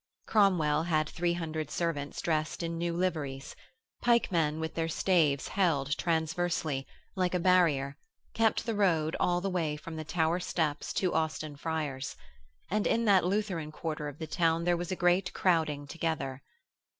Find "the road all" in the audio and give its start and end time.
8.65-9.41